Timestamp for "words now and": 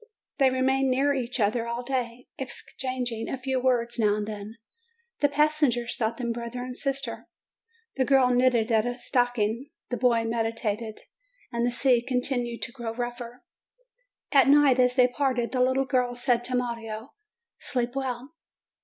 3.61-4.25